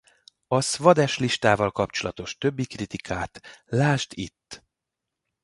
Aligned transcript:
A 0.47 0.61
Swadesh-listával 0.61 1.71
kapcsolatos 1.71 2.37
többi 2.37 2.65
kritikát 2.65 3.39
lásd 3.67 4.11
itt 4.17 4.63